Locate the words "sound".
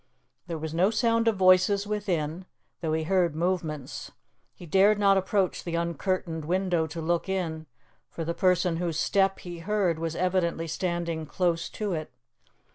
0.89-1.27